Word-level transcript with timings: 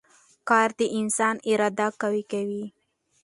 کار 0.49 0.69
د 0.79 0.81
انسان 0.99 1.35
اراده 1.49 1.87
قوي 2.01 2.23
کوي 2.31 2.65